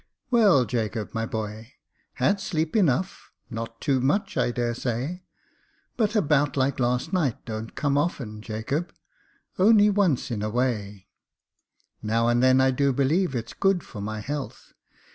[0.31, 1.73] "Well, Jacob, my boy,
[2.13, 3.29] had sleep enough.?
[3.51, 5.21] Not too much, I daresay;
[5.95, 8.95] but a bout like last night don't come often, Jacob—
[9.59, 11.05] only once in a way;
[12.01, 14.73] now and then I do believe it's good for my health.